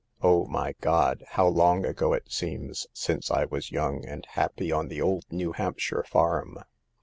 6 0.17 0.19
O, 0.23 0.45
my 0.47 0.73
God, 0.81 1.23
how 1.33 1.45
long 1.47 1.85
ago 1.85 2.11
it 2.13 2.31
seems 2.31 2.87
since 2.91 3.29
I 3.29 3.45
was 3.45 3.71
young 3.71 4.03
and 4.03 4.25
happy 4.31 4.71
on 4.71 4.87
the 4.87 4.99
old 4.99 5.25
New 5.29 5.51
Hampshire 5.51 6.03
farm! 6.09 6.57